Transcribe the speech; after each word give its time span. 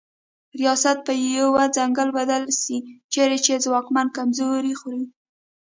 ریاست 0.59 0.97
په 1.05 1.13
یو 1.39 1.49
ځنګل 1.77 2.09
بدل 2.17 2.43
سي 2.61 2.75
چیري 3.11 3.39
چي 3.45 3.53
ځواکمن 3.65 4.07
کمزوري 4.17 4.73
خوري 4.79 5.05